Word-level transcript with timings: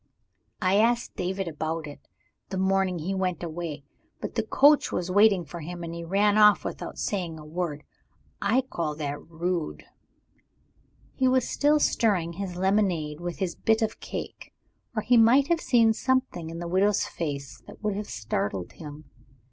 I 0.63 0.77
asked 0.77 1.15
David 1.15 1.47
about 1.47 1.85
it, 1.85 2.07
the 2.49 2.57
morning 2.57 2.97
he 2.97 3.13
went 3.13 3.43
away. 3.43 3.83
But 4.19 4.33
the 4.33 4.41
coach 4.41 4.91
was 4.91 5.11
waiting 5.11 5.45
for 5.45 5.59
him; 5.59 5.83
and 5.83 5.93
he 5.93 6.03
ran 6.03 6.39
off 6.39 6.65
without 6.65 6.97
saying 6.97 7.37
a 7.37 7.45
word. 7.45 7.83
I 8.41 8.61
call 8.61 8.95
that 8.95 9.21
rude." 9.29 9.83
He 11.13 11.27
was 11.27 11.47
still 11.47 11.79
stirring 11.79 12.33
his 12.33 12.55
lemonade 12.55 13.19
with 13.19 13.37
his 13.37 13.53
bit 13.53 13.83
of 13.83 13.99
cake 13.99 14.51
or 14.95 15.03
he 15.03 15.17
might 15.17 15.49
have 15.49 15.61
seen 15.61 15.93
something 15.93 16.49
in 16.49 16.57
the 16.57 16.67
widow's 16.67 17.03
face 17.05 17.61
that 17.67 17.83
would 17.83 17.95
have 17.95 18.09
startled 18.09 18.71
him. 18.71 19.03